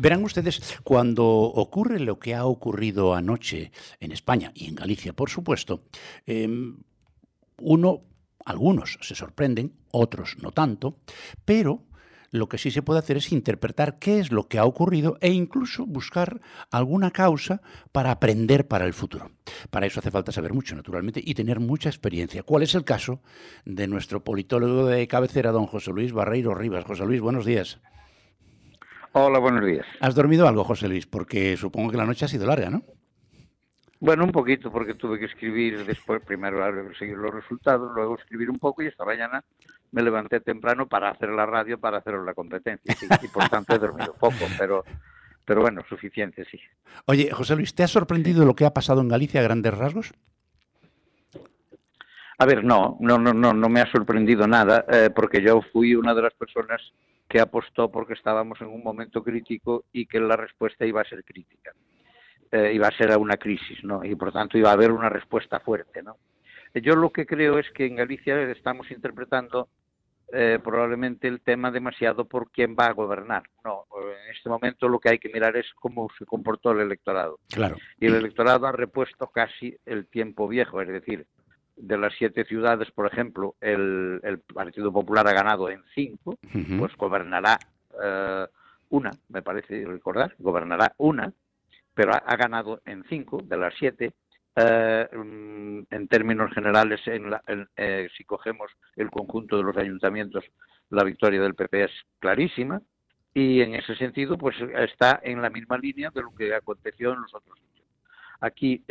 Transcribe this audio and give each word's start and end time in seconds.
Verán 0.00 0.24
ustedes, 0.24 0.78
cuando 0.82 1.26
ocurre 1.26 2.00
lo 2.00 2.18
que 2.18 2.34
ha 2.34 2.46
ocurrido 2.46 3.14
anoche 3.14 3.70
en 4.00 4.12
España 4.12 4.50
y 4.54 4.66
en 4.66 4.74
Galicia, 4.74 5.12
por 5.12 5.28
supuesto, 5.28 5.82
em, 6.24 6.78
uno, 7.58 8.00
algunos 8.46 8.98
se 9.02 9.14
sorprenden, 9.14 9.74
otros 9.90 10.38
no 10.40 10.52
tanto, 10.52 10.96
pero 11.44 11.84
lo 12.30 12.48
que 12.48 12.56
sí 12.56 12.70
se 12.70 12.80
puede 12.80 13.00
hacer 13.00 13.18
es 13.18 13.30
interpretar 13.30 13.98
qué 13.98 14.20
es 14.20 14.32
lo 14.32 14.48
que 14.48 14.58
ha 14.58 14.64
ocurrido 14.64 15.18
e 15.20 15.32
incluso 15.32 15.84
buscar 15.84 16.40
alguna 16.70 17.10
causa 17.10 17.60
para 17.92 18.10
aprender 18.10 18.68
para 18.68 18.86
el 18.86 18.94
futuro. 18.94 19.32
Para 19.68 19.84
eso 19.84 20.00
hace 20.00 20.10
falta 20.10 20.32
saber 20.32 20.54
mucho, 20.54 20.74
naturalmente, 20.74 21.20
y 21.22 21.34
tener 21.34 21.60
mucha 21.60 21.90
experiencia. 21.90 22.42
¿Cuál 22.42 22.62
es 22.62 22.74
el 22.74 22.84
caso 22.84 23.20
de 23.66 23.86
nuestro 23.86 24.24
politólogo 24.24 24.86
de 24.86 25.06
cabecera, 25.08 25.52
don 25.52 25.66
José 25.66 25.90
Luis 25.90 26.12
Barreiro 26.12 26.54
Rivas? 26.54 26.86
José 26.86 27.04
Luis, 27.04 27.20
buenos 27.20 27.44
días. 27.44 27.80
Hola, 29.12 29.40
buenos 29.40 29.66
días. 29.66 29.86
¿Has 30.00 30.14
dormido 30.14 30.46
algo, 30.46 30.62
José 30.62 30.88
Luis? 30.88 31.06
Porque 31.06 31.56
supongo 31.56 31.90
que 31.90 31.96
la 31.96 32.06
noche 32.06 32.24
ha 32.24 32.28
sido 32.28 32.46
larga, 32.46 32.70
¿no? 32.70 32.82
Bueno, 33.98 34.24
un 34.24 34.32
poquito, 34.32 34.70
porque 34.70 34.94
tuve 34.94 35.18
que 35.18 35.26
escribir 35.26 35.84
después, 35.84 36.22
primero 36.22 36.58
seguir 36.98 37.16
los 37.16 37.34
resultados, 37.34 37.90
luego 37.94 38.16
escribir 38.16 38.48
un 38.48 38.58
poco 38.58 38.82
y 38.82 38.86
esta 38.86 39.04
mañana 39.04 39.44
me 39.92 40.02
levanté 40.02 40.40
temprano 40.40 40.86
para 40.86 41.10
hacer 41.10 41.28
la 41.30 41.44
radio, 41.44 41.78
para 41.78 41.98
hacer 41.98 42.14
la 42.14 42.32
competencia. 42.32 42.96
y 43.22 43.28
por 43.28 43.48
tanto 43.48 43.74
he 43.74 43.78
dormido 43.78 44.14
poco, 44.14 44.46
pero, 44.56 44.84
pero 45.44 45.60
bueno, 45.60 45.82
suficiente, 45.88 46.46
sí. 46.50 46.58
Oye, 47.06 47.30
José 47.30 47.56
Luis, 47.56 47.74
¿te 47.74 47.82
ha 47.82 47.88
sorprendido 47.88 48.46
lo 48.46 48.54
que 48.54 48.64
ha 48.64 48.72
pasado 48.72 49.00
en 49.00 49.08
Galicia 49.08 49.40
a 49.40 49.44
grandes 49.44 49.76
rasgos? 49.76 50.14
A 52.38 52.46
ver, 52.46 52.64
no, 52.64 52.96
no, 53.00 53.18
no, 53.18 53.34
no, 53.34 53.52
no 53.52 53.68
me 53.68 53.82
ha 53.82 53.92
sorprendido 53.92 54.46
nada, 54.46 54.86
eh, 54.88 55.10
porque 55.14 55.42
yo 55.42 55.60
fui 55.72 55.94
una 55.94 56.14
de 56.14 56.22
las 56.22 56.32
personas 56.32 56.80
que 57.30 57.40
apostó 57.40 57.92
porque 57.92 58.14
estábamos 58.14 58.60
en 58.60 58.66
un 58.66 58.82
momento 58.82 59.22
crítico 59.22 59.84
y 59.92 60.06
que 60.06 60.18
la 60.18 60.36
respuesta 60.36 60.84
iba 60.84 61.00
a 61.00 61.08
ser 61.08 61.22
crítica. 61.22 61.72
Eh, 62.50 62.72
iba 62.74 62.88
a 62.88 62.96
ser 62.96 63.12
a 63.12 63.18
una 63.18 63.36
crisis, 63.36 63.84
¿no? 63.84 64.04
Y 64.04 64.16
por 64.16 64.32
tanto 64.32 64.58
iba 64.58 64.70
a 64.70 64.72
haber 64.72 64.90
una 64.90 65.08
respuesta 65.08 65.60
fuerte, 65.60 66.02
¿no? 66.02 66.16
Yo 66.74 66.96
lo 66.96 67.10
que 67.10 67.26
creo 67.26 67.60
es 67.60 67.70
que 67.70 67.86
en 67.86 67.94
Galicia 67.94 68.42
estamos 68.50 68.90
interpretando 68.90 69.68
eh, 70.32 70.58
probablemente 70.62 71.28
el 71.28 71.40
tema 71.40 71.70
demasiado 71.70 72.24
por 72.24 72.50
quién 72.50 72.74
va 72.78 72.86
a 72.86 72.92
gobernar. 72.92 73.44
No, 73.64 73.86
en 74.02 74.34
este 74.34 74.48
momento 74.48 74.88
lo 74.88 74.98
que 74.98 75.10
hay 75.10 75.18
que 75.20 75.28
mirar 75.28 75.56
es 75.56 75.66
cómo 75.76 76.08
se 76.18 76.26
comportó 76.26 76.72
el 76.72 76.80
electorado. 76.80 77.38
Claro. 77.48 77.76
Y 78.00 78.06
el 78.06 78.16
electorado 78.16 78.66
ha 78.66 78.72
repuesto 78.72 79.28
casi 79.28 79.76
el 79.86 80.06
tiempo 80.06 80.48
viejo, 80.48 80.82
es 80.82 80.88
decir, 80.88 81.26
de 81.80 81.98
las 81.98 82.14
siete 82.16 82.44
ciudades, 82.44 82.90
por 82.90 83.06
ejemplo, 83.06 83.54
el, 83.60 84.20
Partido 84.52 84.92
Popular 84.92 85.26
ha 85.28 85.32
ganado 85.32 85.68
en 85.70 85.82
cinco, 85.94 86.38
pues 86.78 86.94
gobernará 86.96 87.58
eh, 88.02 88.46
una, 88.90 89.10
me 89.28 89.42
parece 89.42 89.84
recordar, 89.86 90.34
gobernará 90.38 90.94
una, 90.98 91.32
pero 91.94 92.12
ha, 92.12 92.36
ganado 92.36 92.80
en 92.84 93.04
cinco 93.08 93.40
de 93.42 93.56
las 93.56 93.74
siete. 93.78 94.12
Eh, 94.56 95.08
mm, 95.12 95.80
en 95.90 96.08
términos 96.08 96.52
generales, 96.52 97.00
en 97.06 97.30
eh, 97.76 98.08
si 98.16 98.24
cogemos 98.24 98.70
el 98.96 99.10
conjunto 99.10 99.56
de 99.56 99.62
los 99.62 99.76
ayuntamientos, 99.76 100.44
la 100.90 101.04
victoria 101.04 101.40
del 101.40 101.54
PP 101.54 101.84
es 101.84 101.92
clarísima 102.18 102.82
y 103.32 103.60
en 103.60 103.76
ese 103.76 103.94
sentido, 103.94 104.36
pues 104.36 104.56
está 104.76 105.20
en 105.22 105.40
la 105.40 105.50
misma 105.50 105.78
línea 105.78 106.10
de 106.12 106.22
lo 106.22 106.34
que 106.34 106.52
aconteció 106.52 107.12
en 107.12 107.22
los 107.22 107.34
otros. 107.34 107.58
Aquí 108.40 108.82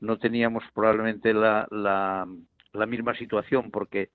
no 0.00 0.18
teníamos 0.18 0.64
probablemente 0.74 1.32
la, 1.32 1.66
la, 1.70 2.86
misma 2.86 3.14
situación 3.14 3.70
porque 3.70 4.10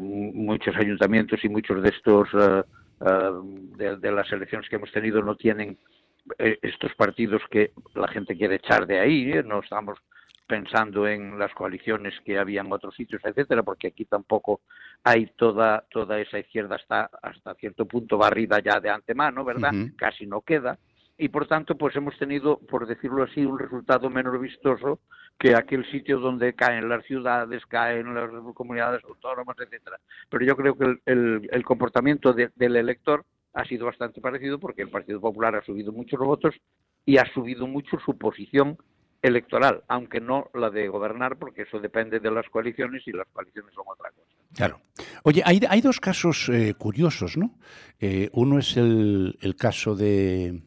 muchos 0.00 0.76
ayuntamientos 0.76 1.42
y 1.44 1.48
muchos 1.48 1.82
de 1.82 1.88
estos 1.88 2.28
de, 3.76 3.96
de, 3.96 4.12
las 4.12 4.30
elecciones 4.30 4.68
que 4.68 4.76
hemos 4.76 4.92
tenido 4.92 5.22
no 5.22 5.34
tienen 5.34 5.78
eh, 6.38 6.58
estos 6.62 6.94
partidos 6.94 7.42
que 7.50 7.72
la 7.94 8.08
gente 8.08 8.36
quiere 8.36 8.56
echar 8.56 8.86
de 8.86 9.00
ahí, 9.00 9.32
¿eh? 9.32 9.42
no 9.42 9.60
estamos 9.60 9.98
pensando 10.46 11.08
en 11.08 11.38
las 11.38 11.52
coaliciones 11.54 12.14
que 12.24 12.38
había 12.38 12.60
en 12.60 12.72
otros 12.72 12.94
sitios, 12.94 13.22
etcétera, 13.24 13.62
porque 13.62 13.88
aquí 13.88 14.04
tampoco 14.04 14.60
hay 15.02 15.26
toda 15.36 15.84
toda 15.90 16.20
esa 16.20 16.38
izquierda 16.38 16.76
hasta 16.76 17.10
hasta 17.22 17.54
cierto 17.54 17.86
punto 17.86 18.18
barrida 18.18 18.60
ya 18.60 18.78
de 18.78 18.90
antemano, 18.90 19.44
¿verdad? 19.44 19.72
Casi 19.96 20.26
no 20.26 20.42
queda 20.42 20.78
y 21.18 21.28
por 21.28 21.46
tanto 21.46 21.76
pues 21.76 21.94
hemos 21.96 22.16
tenido, 22.18 22.58
por 22.58 22.86
decirlo 22.86 23.22
así, 23.24 23.44
un 23.44 23.58
resultado 23.58 24.10
menos 24.10 24.40
vistoso 24.40 25.00
que 25.38 25.54
aquel 25.54 25.88
sitio 25.90 26.18
donde 26.18 26.54
caen 26.54 26.88
las 26.88 27.04
ciudades, 27.04 27.64
caen 27.66 28.14
las 28.14 28.30
comunidades 28.54 29.02
autónomas, 29.04 29.56
etcétera. 29.58 29.98
Pero 30.30 30.44
yo 30.44 30.56
creo 30.56 30.76
que 30.76 30.98
el, 31.06 31.64
comportamiento 31.64 32.32
del 32.32 32.76
elector 32.76 33.24
ha 33.54 33.64
sido 33.64 33.86
bastante 33.86 34.20
parecido 34.20 34.58
porque 34.58 34.82
el 34.82 34.90
Partido 34.90 35.20
Popular 35.20 35.56
ha 35.56 35.64
subido 35.64 35.92
muchos 35.92 36.20
votos 36.20 36.54
y 37.04 37.18
ha 37.18 37.24
subido 37.32 37.66
mucho 37.66 37.98
su 38.04 38.16
posición 38.16 38.78
electoral, 39.20 39.82
aunque 39.88 40.20
no 40.20 40.50
la 40.54 40.70
de 40.70 40.88
gobernar, 40.88 41.36
porque 41.38 41.62
eso 41.62 41.78
depende 41.78 42.18
de 42.18 42.30
las 42.30 42.48
coaliciones 42.48 43.06
y 43.06 43.12
las 43.12 43.28
coaliciones 43.32 43.72
son 43.74 43.84
otra 43.86 44.10
cosa. 44.10 44.26
Claro. 44.54 44.80
Oye, 45.22 45.42
hay, 45.44 45.60
hay 45.68 45.80
dos 45.80 46.00
casos 46.00 46.48
eh, 46.48 46.74
curiosos, 46.74 47.36
¿no? 47.36 47.58
Eh, 48.00 48.28
uno 48.32 48.58
es 48.58 48.76
el 48.76 49.54
caso 49.56 49.94
de, 49.94 50.62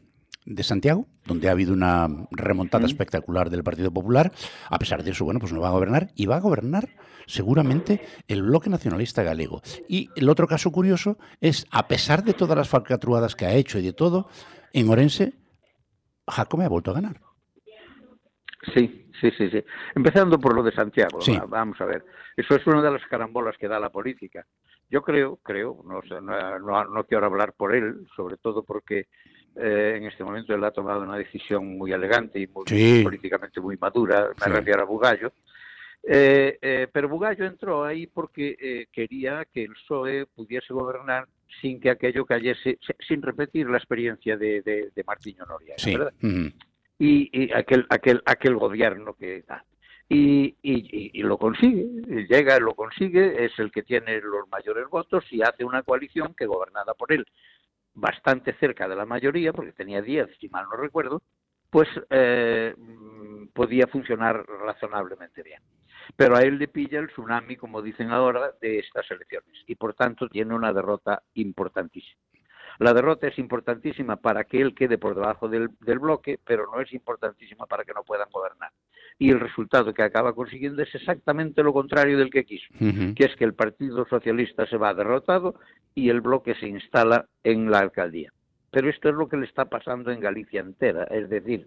de 0.46 0.62
Santiago, 0.62 1.06
donde 1.26 1.48
ha 1.48 1.52
habido 1.52 1.72
una 1.72 2.08
remontada 2.30 2.86
espectacular 2.86 3.50
del 3.50 3.64
Partido 3.64 3.90
Popular. 3.92 4.32
A 4.70 4.78
pesar 4.78 5.02
de 5.02 5.10
eso, 5.10 5.24
bueno, 5.24 5.40
pues 5.40 5.52
no 5.52 5.60
va 5.60 5.68
a 5.68 5.72
gobernar 5.72 6.08
y 6.14 6.26
va 6.26 6.36
a 6.36 6.40
gobernar 6.40 6.88
seguramente 7.26 8.00
el 8.28 8.42
bloque 8.42 8.70
nacionalista 8.70 9.22
galego. 9.24 9.60
Y 9.88 10.08
el 10.16 10.28
otro 10.28 10.46
caso 10.46 10.70
curioso 10.70 11.18
es, 11.40 11.66
a 11.72 11.88
pesar 11.88 12.22
de 12.22 12.32
todas 12.32 12.56
las 12.56 12.68
falcatruadas 12.68 13.34
que 13.34 13.44
ha 13.44 13.54
hecho 13.54 13.78
y 13.78 13.82
de 13.82 13.92
todo, 13.92 14.28
en 14.72 14.88
Orense, 14.88 15.34
Jacome 16.28 16.64
ha 16.64 16.68
vuelto 16.68 16.92
a 16.92 16.94
ganar. 16.94 17.20
Sí, 18.74 19.10
sí, 19.20 19.30
sí, 19.36 19.50
sí. 19.50 19.62
Empezando 19.94 20.38
por 20.38 20.54
lo 20.54 20.62
de 20.62 20.72
Santiago, 20.72 21.18
vamos 21.48 21.80
a 21.80 21.84
ver. 21.84 22.04
Eso 22.36 22.54
es 22.54 22.66
una 22.66 22.82
de 22.82 22.90
las 22.90 23.02
carambolas 23.08 23.56
que 23.58 23.68
da 23.68 23.80
la 23.80 23.90
política. 23.90 24.46
Yo 24.88 25.02
creo, 25.02 25.36
creo, 25.42 25.82
no, 25.84 26.00
no, 26.20 26.84
no 26.84 27.04
quiero 27.04 27.26
hablar 27.26 27.54
por 27.54 27.74
él, 27.74 28.06
sobre 28.14 28.36
todo 28.36 28.64
porque 28.64 29.08
eh, 29.58 29.94
en 29.96 30.04
este 30.04 30.22
momento 30.22 30.54
él 30.54 30.62
ha 30.64 30.70
tomado 30.70 31.00
una 31.00 31.16
decisión 31.16 31.78
muy 31.78 31.92
elegante 31.92 32.38
y 32.38 32.46
políticamente 32.46 33.60
muy 33.60 33.76
madura, 33.78 34.28
me 34.38 34.52
refiero 34.52 34.82
a 34.82 34.84
Bugallo. 34.84 35.32
Eh, 36.02 36.58
eh, 36.60 36.86
pero 36.92 37.08
Bugallo 37.08 37.44
entró 37.46 37.84
ahí 37.84 38.06
porque 38.06 38.86
quería 38.92 39.46
que 39.52 39.64
el 39.64 39.72
PSOE 39.72 40.26
pudiese 40.26 40.72
gobernar 40.72 41.26
sin 41.60 41.80
que 41.80 41.90
aquello 41.90 42.26
cayese, 42.26 42.78
sin 43.08 43.22
repetir 43.22 43.68
la 43.68 43.78
experiencia 43.78 44.36
de, 44.36 44.60
de, 44.62 45.04
Martiño 45.04 45.44
Noriega, 45.46 45.76
¿verdad? 45.86 46.12
y, 46.98 47.52
aquel, 47.52 47.86
aquel, 47.88 48.22
aquel 48.26 48.56
gobierno 48.56 49.14
que 49.14 49.42
da. 49.42 49.64
Y, 50.08 50.54
y, 50.62 51.20
lo 51.22 51.36
consigue, 51.36 51.84
llega, 52.28 52.60
lo 52.60 52.74
consigue, 52.74 53.44
es 53.44 53.58
el 53.58 53.72
que 53.72 53.82
tiene 53.82 54.20
los 54.20 54.48
mayores 54.48 54.88
votos 54.88 55.24
y 55.32 55.42
hace 55.42 55.64
una 55.64 55.82
coalición 55.82 56.34
que 56.34 56.46
gobernada 56.46 56.94
por 56.94 57.12
él 57.12 57.26
bastante 57.96 58.52
cerca 58.54 58.86
de 58.86 58.94
la 58.94 59.06
mayoría, 59.06 59.52
porque 59.52 59.72
tenía 59.72 60.02
10, 60.02 60.28
si 60.38 60.48
mal 60.48 60.66
no 60.70 60.76
recuerdo, 60.76 61.22
pues 61.70 61.88
eh, 62.10 62.74
podía 63.52 63.86
funcionar 63.86 64.46
razonablemente 64.46 65.42
bien. 65.42 65.62
Pero 66.14 66.36
a 66.36 66.42
él 66.42 66.58
le 66.58 66.68
pilla 66.68 67.00
el 67.00 67.08
tsunami, 67.08 67.56
como 67.56 67.82
dicen 67.82 68.10
ahora, 68.10 68.52
de 68.60 68.78
estas 68.78 69.10
elecciones 69.10 69.64
y 69.66 69.74
por 69.74 69.94
tanto 69.94 70.28
tiene 70.28 70.54
una 70.54 70.72
derrota 70.72 71.22
importantísima. 71.34 72.20
La 72.78 72.92
derrota 72.92 73.28
es 73.28 73.38
importantísima 73.38 74.16
para 74.16 74.44
que 74.44 74.60
él 74.60 74.74
quede 74.74 74.98
por 74.98 75.14
debajo 75.14 75.48
del, 75.48 75.68
bloque, 76.00 76.38
pero 76.44 76.66
no 76.72 76.80
es 76.80 76.92
importantísima 76.92 77.66
para 77.66 77.84
que 77.84 77.94
no 77.94 78.02
puedan 78.02 78.28
gobernar. 78.30 78.70
Y 79.18 79.30
el 79.30 79.40
resultado 79.40 79.94
que 79.94 80.02
acaba 80.02 80.34
consiguiendo 80.34 80.82
es 80.82 80.94
exactamente 80.94 81.62
lo 81.62 81.72
contrario 81.72 82.18
del 82.18 82.30
que 82.30 82.44
quiso, 82.44 82.66
que 82.78 83.24
es 83.24 83.34
que 83.36 83.44
el 83.44 83.54
Partido 83.54 84.06
Socialista 84.06 84.66
se 84.66 84.76
va 84.76 84.92
derrotado 84.92 85.54
y 85.94 86.10
el 86.10 86.20
bloque 86.20 86.54
se 86.54 86.68
instala 86.68 87.26
en 87.42 87.70
la 87.70 87.78
alcaldía. 87.78 88.32
Pero 88.70 88.90
esto 88.90 89.08
es 89.08 89.14
lo 89.14 89.28
que 89.28 89.38
le 89.38 89.46
está 89.46 89.64
pasando 89.64 90.10
en 90.10 90.20
Galicia 90.20 90.60
entera, 90.60 91.04
es 91.04 91.30
decir, 91.30 91.66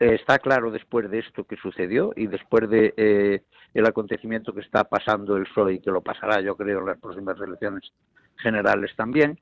eh, 0.00 0.14
está 0.14 0.38
claro 0.38 0.70
después 0.70 1.10
de 1.10 1.20
esto 1.20 1.44
que 1.44 1.56
sucedió 1.56 2.12
y 2.16 2.26
después 2.26 2.68
de 2.68 2.94
eh, 2.96 3.42
el 3.74 3.86
acontecimiento 3.86 4.52
que 4.52 4.60
está 4.60 4.84
pasando 4.84 5.36
el 5.36 5.44
PSOE 5.44 5.74
y 5.74 5.80
que 5.80 5.90
lo 5.90 6.00
pasará, 6.00 6.40
yo 6.40 6.56
creo, 6.56 6.80
en 6.80 6.86
las 6.86 6.98
próximas 6.98 7.38
elecciones 7.40 7.92
generales 8.36 8.94
también, 8.96 9.38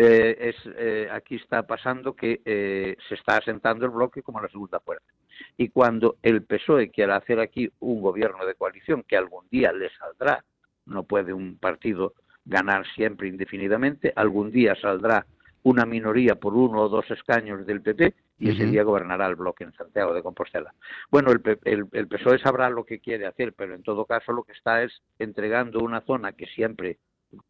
eh, 0.00 0.54
es, 0.54 0.56
eh, 0.76 1.08
aquí 1.10 1.34
está 1.34 1.66
pasando 1.66 2.14
que 2.14 2.40
eh, 2.44 2.96
se 3.08 3.16
está 3.16 3.38
asentando 3.38 3.84
el 3.84 3.90
bloque 3.90 4.22
como 4.22 4.40
la 4.40 4.48
segunda 4.48 4.78
fuerza. 4.78 5.12
Y 5.56 5.70
cuando 5.70 6.18
el 6.22 6.44
PSOE 6.44 6.92
quiera 6.92 7.16
hacer 7.16 7.40
aquí 7.40 7.68
un 7.80 8.00
gobierno 8.00 8.46
de 8.46 8.54
coalición 8.54 9.02
que 9.02 9.16
algún 9.16 9.48
día 9.50 9.72
le 9.72 9.90
saldrá, 9.98 10.44
no 10.86 11.02
puede 11.02 11.32
un 11.32 11.58
partido 11.58 12.14
ganar 12.44 12.86
siempre 12.94 13.26
indefinidamente, 13.26 14.12
algún 14.14 14.52
día 14.52 14.76
saldrá 14.76 15.26
una 15.64 15.84
minoría 15.84 16.36
por 16.36 16.54
uno 16.54 16.82
o 16.82 16.88
dos 16.88 17.10
escaños 17.10 17.66
del 17.66 17.82
PP 17.82 18.14
y 18.38 18.50
ese 18.50 18.66
día 18.66 18.84
gobernará 18.84 19.26
el 19.26 19.34
bloque 19.34 19.64
en 19.64 19.72
Santiago 19.72 20.14
de 20.14 20.22
Compostela. 20.22 20.72
Bueno, 21.10 21.32
el, 21.32 21.88
el, 21.92 22.06
PSOE 22.06 22.38
sabrá 22.38 22.70
lo 22.70 22.84
que 22.84 23.00
quiere 23.00 23.26
hacer, 23.26 23.52
pero 23.52 23.74
en 23.74 23.82
todo 23.82 24.04
caso 24.04 24.30
lo 24.32 24.44
que 24.44 24.52
está 24.52 24.84
es 24.84 25.02
entregando 25.18 25.80
una 25.80 26.02
zona 26.02 26.32
que 26.34 26.46
siempre 26.46 26.98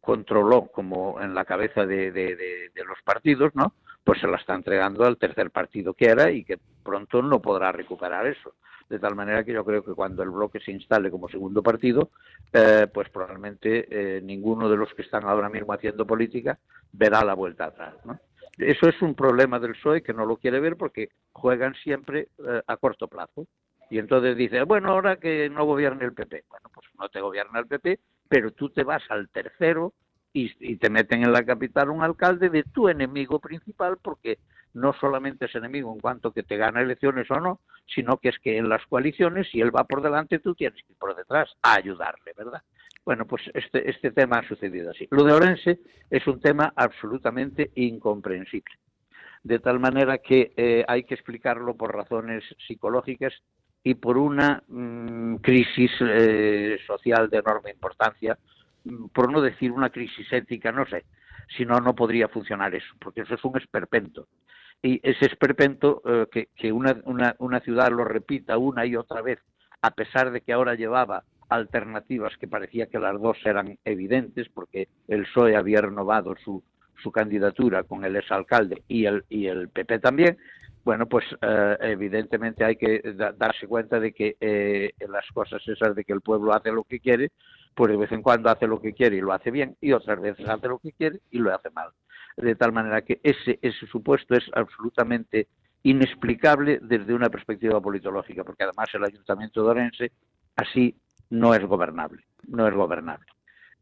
controló 0.01 0.67
como 0.67 1.21
en 1.21 1.33
la 1.33 1.45
cabeza 1.45 1.85
de, 1.85 2.11
de, 2.11 2.83
los 2.85 3.01
partidos, 3.03 3.53
¿no? 3.55 3.73
pues 4.03 4.19
se 4.19 4.27
la 4.27 4.37
está 4.37 4.55
entregando 4.55 5.05
al 5.05 5.17
tercer 5.17 5.51
partido 5.51 5.93
que 5.93 6.07
era 6.07 6.31
y 6.31 6.43
que 6.43 6.57
pronto 6.83 7.21
no 7.21 7.41
podrá 7.41 7.71
recuperar 7.71 8.25
eso. 8.25 8.55
De 8.89 8.97
tal 8.97 9.15
manera 9.15 9.43
que 9.43 9.53
yo 9.53 9.63
creo 9.63 9.83
que 9.83 9.93
cuando 9.93 10.23
el 10.23 10.31
bloque 10.31 10.59
se 10.59 10.71
instale 10.71 11.11
como 11.11 11.29
segundo 11.29 11.61
partido, 11.61 12.09
eh, 12.51 12.87
pues 12.91 13.07
probablemente 13.09 13.87
eh, 13.91 14.21
ninguno 14.21 14.67
de 14.67 14.77
los 14.77 14.91
que 14.95 15.03
están 15.03 15.25
ahora 15.25 15.47
mismo 15.47 15.73
haciendo 15.73 16.07
política 16.07 16.57
verá 16.91 17.23
la 17.23 17.35
vuelta 17.35 17.65
atrás. 17.65 17.93
¿no? 18.03 18.19
Eso 18.57 18.89
es 18.89 19.01
un 19.01 19.13
problema 19.13 19.59
del 19.59 19.73
PSOE 19.73 20.01
que 20.01 20.13
no 20.13 20.25
lo 20.25 20.37
quiere 20.37 20.59
ver 20.59 20.75
porque 20.75 21.09
juegan 21.31 21.75
siempre 21.75 22.29
eh, 22.39 22.61
a 22.65 22.77
corto 22.77 23.07
plazo. 23.07 23.45
Y 23.91 23.99
entonces 23.99 24.35
dice, 24.35 24.63
bueno, 24.63 24.91
ahora 24.91 25.17
que 25.17 25.49
no 25.49 25.65
gobierne 25.65 26.05
el 26.05 26.13
PP. 26.13 26.45
Bueno, 26.49 26.69
pues 26.73 26.87
no 26.99 27.09
te 27.09 27.21
gobierna 27.21 27.59
el 27.59 27.67
PP, 27.67 27.99
pero 28.29 28.51
tú 28.51 28.69
te 28.69 28.83
vas 28.83 29.03
al 29.09 29.27
tercero 29.29 29.93
y, 30.31 30.77
te 30.77 30.89
meten 30.89 31.23
en 31.23 31.33
la 31.33 31.43
capital 31.43 31.89
un 31.89 32.03
alcalde 32.03 32.49
de 32.49 32.63
tu 32.63 32.87
enemigo 32.87 33.39
principal 33.39 33.97
porque 34.01 34.37
no 34.73 34.93
solamente 34.93 35.45
es 35.45 35.55
enemigo 35.55 35.91
en 35.91 35.99
cuanto 35.99 36.31
que 36.31 36.43
te 36.43 36.55
gana 36.55 36.81
elecciones 36.81 37.29
o 37.31 37.39
no, 37.39 37.59
sino 37.93 38.17
que 38.17 38.29
es 38.29 38.37
que 38.37 38.57
en 38.57 38.69
las 38.69 38.85
coaliciones, 38.85 39.49
si 39.51 39.59
él 39.59 39.75
va 39.75 39.85
por 39.85 40.03
delante, 40.03 40.37
tú 40.37 40.53
tienes 40.53 40.79
que 40.83 40.93
ir 40.93 40.97
por 40.99 41.15
detrás 41.15 41.49
a 41.63 41.73
ayudarle, 41.73 42.33
¿verdad? 42.37 42.61
Bueno, 43.03 43.25
pues 43.25 43.41
este, 43.55 43.89
este 43.89 44.11
tema 44.11 44.37
ha 44.37 44.47
sucedido 44.47 44.91
así. 44.91 45.07
Lo 45.09 45.23
de 45.23 45.33
Orense 45.33 45.79
es 46.11 46.27
un 46.27 46.39
tema 46.39 46.71
absolutamente 46.75 47.71
incomprensible, 47.73 48.75
de 49.41 49.57
tal 49.57 49.79
manera 49.79 50.19
que 50.19 50.53
eh, 50.55 50.85
hay 50.87 51.03
que 51.05 51.15
explicarlo 51.15 51.75
por 51.75 51.95
razones 51.95 52.43
psicológicas 52.67 53.33
y 53.89 53.95
por 53.95 54.19
una 54.19 54.61
mm, 54.67 55.37
crisis 55.37 55.91
eh, 56.01 56.77
social 56.85 57.27
de 57.29 57.39
enorme 57.39 57.71
importancia 57.71 58.37
por 59.13 59.31
no 59.31 59.41
decir 59.41 59.71
una 59.71 59.89
crisis 59.89 60.31
ética, 60.31 60.71
no 60.71 60.85
sé, 60.85 61.05
si 61.57 61.65
no, 61.65 61.79
no 61.79 61.95
podría 61.95 62.27
funcionar 62.27 62.73
eso, 62.75 62.93
porque 62.99 63.21
eso 63.21 63.33
es 63.33 63.43
un 63.43 63.57
esperpento. 63.57 64.27
Y 64.81 64.99
ese 65.03 65.25
esperpento, 65.25 66.01
eh, 66.05 66.47
que, 66.55 66.71
una, 66.71 67.01
una, 67.39 67.59
ciudad 67.61 67.89
lo 67.89 68.05
repita 68.05 68.57
una 68.57 68.85
y 68.85 68.95
otra 68.95 69.21
vez, 69.21 69.39
a 69.81 69.91
pesar 69.91 70.31
de 70.31 70.41
que 70.41 70.53
ahora 70.53 70.75
llevaba 70.75 71.23
alternativas 71.49 72.37
que 72.37 72.47
parecía 72.47 72.85
que 72.85 72.99
las 72.99 73.19
dos 73.19 73.37
eran 73.43 73.77
evidentes, 73.83 74.47
porque 74.49 74.87
el 75.07 75.23
PSOE 75.23 75.55
había 75.55 75.81
renovado 75.81 76.35
su, 76.43 76.63
su 77.01 77.11
candidatura 77.11 77.83
con 77.83 78.05
el 78.05 78.15
exalcalde 78.15 78.83
y 78.87 79.05
el, 79.05 79.25
y 79.29 79.47
el 79.47 79.69
PP 79.69 79.99
también, 79.99 80.37
bueno, 80.89 81.05
pues 81.05 81.23
eh, 81.39 81.77
evidentemente 81.81 82.65
hay 82.65 82.75
que 82.75 82.99
darse 83.37 83.67
cuenta 83.67 83.99
de 83.99 84.11
que 84.11 84.37
eh, 84.41 84.95
las 85.07 85.23
cosas 85.31 85.61
esas 85.67 85.95
de 85.95 86.03
que 86.03 86.13
el 86.13 86.21
pueblo 86.21 86.51
hace 86.51 86.71
lo 86.71 86.83
que 86.83 86.99
quiere, 86.99 87.29
pues 87.75 87.91
de 87.91 87.97
vez 87.97 88.11
en 88.11 88.23
cuando 88.23 88.49
hace 88.49 88.65
lo 88.65 88.81
que 88.81 88.93
quiere 88.93 89.17
y 89.17 89.21
lo 89.21 89.31
hace 89.31 89.51
bien, 89.51 89.77
y 89.81 89.91
otras 89.91 90.19
veces 90.19 90.49
hace 90.49 90.67
lo 90.67 90.79
que 90.79 90.91
quiere 90.93 91.19
y 91.29 91.37
lo 91.37 91.53
hace 91.53 91.69
mal. 91.69 91.91
De 92.37 92.55
tal 92.55 92.71
manera 92.71 93.03
que 93.03 93.19
ese, 93.21 93.59
ese 93.61 93.85
supuesto 93.85 94.33
es 94.33 94.45
absolutamente 94.53 95.47
inexplicable 95.83 96.79
desde 96.81 97.13
una 97.13 97.29
perspectiva 97.29 97.79
politológica, 97.79 98.43
porque 98.43 98.63
además 98.63 98.89
el 98.93 99.03
Ayuntamiento 99.03 99.61
de 99.61 99.69
Orense 99.69 100.11
así 100.55 100.95
no 101.29 101.53
es 101.53 101.63
gobernable, 101.65 102.23
no 102.47 102.67
es 102.67 102.73
gobernable. 102.73 103.27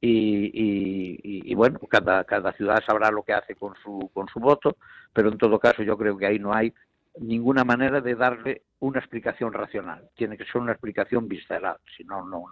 Y, 0.02 1.56
bueno, 1.56 1.80
cada, 1.90 2.24
cada 2.26 2.52
ciudad 2.52 2.84
sabrá 2.86 3.10
lo 3.12 3.24
que 3.24 3.34
hace 3.34 3.56
con 3.56 3.76
su, 3.82 4.12
con 4.14 4.28
su 4.28 4.42
voto, 4.42 4.76
pero 5.14 5.30
en 5.30 5.38
todo 5.38 5.58
caso 5.58 5.84
yo 5.84 5.98
creo 5.98 6.18
que 6.18 6.28
ahí 6.28 6.38
no 6.38 6.54
hay 6.54 6.74
ninguna 7.20 7.64
manera 7.64 8.02
de 8.02 8.16
darle 8.16 8.64
una 8.80 9.00
explicación 9.00 9.54
racional. 9.54 10.10
Tiene 10.16 10.38
que 10.38 10.46
ser 10.46 10.62
una 10.62 10.72
explicación 10.72 11.28
visceral, 11.28 11.78
si 11.96 12.04
no, 12.04 12.26
no, 12.28 12.46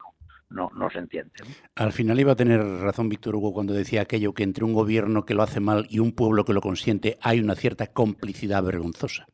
no, 0.50 0.72
no, 0.76 0.90
se 0.90 1.00
entiende. 1.00 1.34
Al 1.76 1.92
final 1.92 2.20
iba 2.20 2.34
a 2.34 2.36
tener 2.36 2.62
razón 2.62 3.10
Víctor 3.10 3.36
Hugo 3.36 3.54
cuando 3.54 3.74
decía 3.74 4.02
aquello 4.02 4.34
que 4.34 4.44
entre 4.44 4.64
un 4.64 4.74
gobierno 4.74 5.26
que 5.26 5.34
lo 5.34 5.44
hace 5.44 5.60
mal 5.60 5.86
y 5.90 6.00
un 6.00 6.14
pueblo 6.14 6.46
que 6.46 6.54
lo 6.54 6.62
consiente 6.62 7.18
hay 7.22 7.40
una 7.40 7.56
cierta 7.56 7.88
complicidad 7.88 8.64
vergonzosa. 8.64 9.28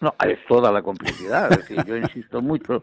No, 0.00 0.14
es 0.26 0.38
toda 0.46 0.70
la 0.70 0.82
complicidad. 0.82 1.50
Es 1.52 1.58
decir, 1.58 1.84
yo 1.86 1.96
insisto 1.96 2.42
mucho 2.42 2.82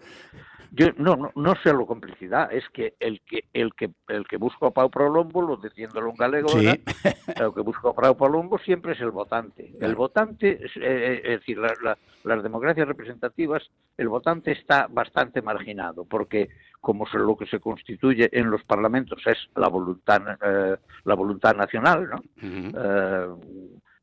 yo 0.74 0.88
no, 0.98 1.18
no, 1.18 1.32
no 1.36 1.56
sé 1.62 1.74
lo 1.74 1.86
complicidad, 1.86 2.52
es 2.52 2.64
que 2.70 2.94
el 3.02 3.20
que 3.22 3.44
el 3.52 3.74
que 3.74 3.92
el 4.08 4.26
que 4.26 4.38
busca 4.38 4.68
a 4.68 4.72
Pau 4.72 4.90
Prolombo, 4.90 5.42
lo 5.42 5.58
diciéndolo 5.58 6.10
un 6.10 6.16
galego, 6.16 6.48
el 6.58 7.54
que 7.54 7.62
busca 7.62 7.90
a 7.90 7.94
Pau 7.94 8.16
Prolombo 8.16 8.58
siempre 8.58 8.94
es 8.94 9.02
el 9.02 9.12
votante. 9.12 9.74
El 9.82 9.96
votante, 9.96 10.66
es, 10.66 10.72
eh, 10.78 11.22
eh, 11.26 11.30
decir, 11.32 11.60
las 11.60 12.44
democracias 12.44 12.88
representativas, 12.88 13.70
el 13.98 14.08
votante 14.08 14.54
está 14.54 14.88
bastante 14.90 15.42
marginado, 15.42 16.06
porque 16.06 16.48
como 16.80 17.06
lo 17.14 17.36
que 17.36 17.48
se 17.48 17.60
constituye 17.60 18.30
en 18.32 18.50
los 18.50 18.64
parlamentos 18.64 19.22
es 19.28 19.38
la 19.56 19.68
voluntad 19.68 20.22
eh, 20.42 20.78
la 21.04 21.16
voluntad 21.16 21.54
nacional, 21.54 22.10
¿no? 22.10 23.40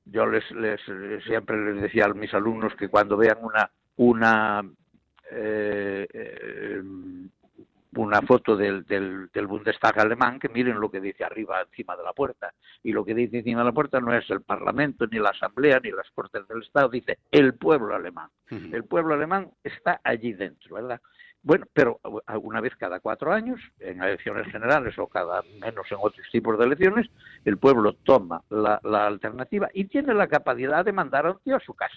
yo 0.05 0.27
les, 0.27 0.51
les 0.53 0.81
siempre 1.25 1.57
les 1.73 1.83
decía 1.83 2.07
a 2.07 2.15
mis 2.15 2.33
alumnos 2.35 2.75
que 2.77 2.89
cuando 2.89 3.17
vean 3.17 3.39
una 3.43 3.71
una 3.97 4.63
eh, 5.31 6.07
eh, 6.13 6.83
una 7.97 8.23
foto 8.23 8.57
del, 8.57 8.85
del, 8.85 9.29
del, 9.33 9.47
Bundestag 9.47 9.99
alemán, 9.99 10.39
que 10.39 10.49
miren 10.49 10.79
lo 10.79 10.91
que 10.91 11.01
dice 11.01 11.25
arriba, 11.25 11.61
encima 11.63 11.97
de 11.97 12.05
la 12.05 12.13
puerta. 12.13 12.53
Y 12.83 12.93
lo 12.93 13.05
que 13.05 13.15
dice 13.15 13.39
encima 13.39 13.61
de 13.61 13.67
la 13.67 13.73
puerta 13.73 14.01
no 14.01 14.15
es 14.15 14.29
el 14.31 14.43
Parlamento, 14.43 15.07
ni 15.07 15.19
la 15.19 15.31
Asamblea, 15.31 15.81
ni 15.83 15.91
las 15.91 16.11
Cortes 16.11 16.47
del 16.47 16.63
Estado, 16.63 16.89
dice 16.89 17.19
el 17.31 17.55
pueblo 17.55 17.95
alemán. 17.95 18.29
El 18.51 18.85
pueblo 18.85 19.15
alemán 19.15 19.51
está 19.63 20.01
allí 20.05 20.33
dentro, 20.33 20.77
¿verdad? 20.77 21.01
Bueno, 21.43 21.67
pero 21.73 22.01
alguna 22.27 22.61
vez 22.61 22.75
cada 22.77 23.01
cuatro 23.01 23.33
años, 23.33 23.61
en 23.79 24.03
elecciones 24.03 24.51
generales 24.51 24.99
o 24.99 25.07
cada 25.07 25.43
menos 25.61 25.91
en 25.91 25.99
otros 26.01 26.27
tipos 26.31 26.59
de 26.59 26.65
elecciones, 26.65 27.09
el 27.45 27.59
pueblo 27.59 27.95
toma 27.95 28.43
la, 28.51 28.81
la 28.83 29.07
alternativa 29.07 29.69
y 29.73 29.85
tiene 29.85 30.15
la 30.15 30.27
capacidad 30.27 30.85
de 30.85 30.93
mandar 30.93 31.27
a 31.27 31.33
un 31.33 31.39
tío 31.41 31.57
a 31.57 31.61
su 31.61 31.75
casa. 31.75 31.97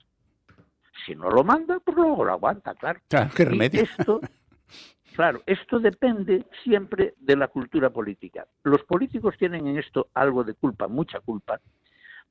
Si 1.05 1.15
no 1.15 1.29
lo 1.29 1.43
manda, 1.43 1.79
pues 1.79 1.95
luego 1.95 2.25
lo 2.25 2.33
aguanta, 2.33 2.75
claro. 2.75 2.99
Claro, 3.07 3.31
qué 3.35 3.45
remedio. 3.45 3.83
esto, 3.83 4.21
claro, 5.15 5.41
esto 5.45 5.79
depende 5.79 6.45
siempre 6.63 7.15
de 7.17 7.35
la 7.35 7.47
cultura 7.47 7.89
política. 7.89 8.45
Los 8.63 8.83
políticos 8.83 9.35
tienen 9.37 9.67
en 9.67 9.77
esto 9.77 10.09
algo 10.13 10.43
de 10.43 10.53
culpa, 10.53 10.87
mucha 10.87 11.19
culpa, 11.19 11.59